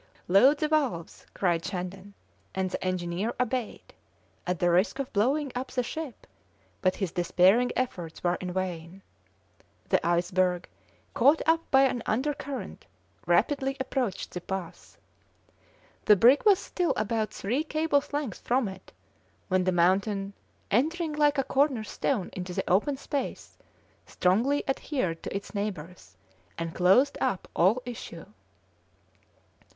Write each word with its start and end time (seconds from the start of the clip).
"Load 0.27 0.57
the 0.57 0.67
valves!" 0.67 1.27
cried 1.35 1.63
Shandon, 1.63 2.15
and 2.55 2.71
the 2.71 2.83
engineer 2.83 3.35
obeyed 3.39 3.93
at 4.47 4.57
the 4.57 4.71
risk 4.71 4.97
of 4.97 5.13
blowing 5.13 5.51
up 5.53 5.69
the 5.71 5.83
ship; 5.83 6.25
but 6.81 6.95
his 6.95 7.11
despairing 7.11 7.71
efforts 7.75 8.23
were 8.23 8.33
in 8.41 8.51
vain. 8.51 9.03
The 9.89 10.03
iceberg, 10.03 10.67
caught 11.13 11.43
up 11.45 11.69
by 11.69 11.83
an 11.83 12.01
undercurrent, 12.07 12.87
rapidly 13.27 13.77
approached 13.79 14.31
the 14.31 14.41
pass. 14.41 14.97
The 16.05 16.15
brig 16.15 16.47
was 16.47 16.57
still 16.57 16.93
about 16.97 17.31
three 17.31 17.63
cables' 17.63 18.11
length 18.11 18.39
from 18.39 18.67
it, 18.67 18.91
when 19.49 19.65
the 19.65 19.71
mountain, 19.71 20.33
entering 20.71 21.13
like 21.13 21.37
a 21.37 21.43
corner 21.43 21.83
stone 21.83 22.31
into 22.33 22.53
the 22.55 22.67
open 22.67 22.97
space, 22.97 23.55
strongly 24.07 24.63
adhered 24.67 25.21
to 25.21 25.35
its 25.35 25.53
neighbours 25.53 26.17
and 26.57 26.73
closed 26.73 27.19
up 27.21 27.47
all 27.55 27.83
issue. 27.85 28.25